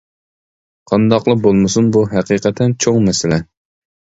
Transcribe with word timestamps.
قانداقلا 0.91 1.35
بولمىسۇن 1.43 1.91
بۇ 1.97 2.03
ھەقىقەتەن 2.15 2.75
چوڭ 2.87 2.99
مەسىلە. 3.11 3.41